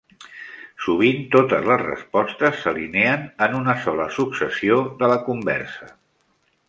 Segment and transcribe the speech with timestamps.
[0.85, 5.91] Sovint totes les respostes s'alineen en una sola successió de la conversa.